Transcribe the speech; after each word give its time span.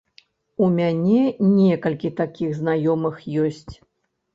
У 0.67 0.69
мяне 0.77 1.21
некалькі 1.59 2.13
такіх 2.23 2.59
знаёмых 2.65 3.25
ёсць. 3.49 3.73